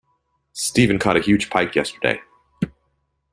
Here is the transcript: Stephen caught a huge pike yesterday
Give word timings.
Stephen 0.53 0.97
caught 0.97 1.15
a 1.15 1.21
huge 1.21 1.51
pike 1.51 1.75
yesterday 1.75 2.19